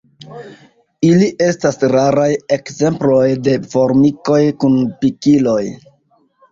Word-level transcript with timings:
Ili 1.09 1.27
estas 1.49 1.77
raraj 1.93 2.27
ekzemploj 2.59 3.23
de 3.49 3.57
formikoj 3.77 4.43
kun 4.65 4.85
pikiloj. 5.05 5.63